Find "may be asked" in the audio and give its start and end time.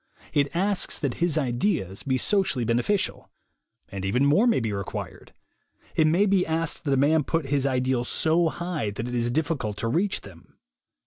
6.07-6.85